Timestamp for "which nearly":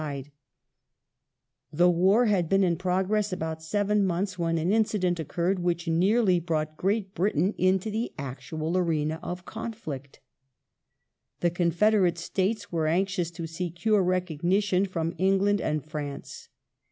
5.59-6.39